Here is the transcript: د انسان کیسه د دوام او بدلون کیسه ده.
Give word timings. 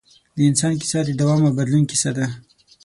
د 0.35 0.37
انسان 0.49 0.73
کیسه 0.81 0.99
د 1.05 1.09
دوام 1.21 1.41
او 1.47 1.55
بدلون 1.57 1.83
کیسه 1.91 2.09
ده. 2.17 2.25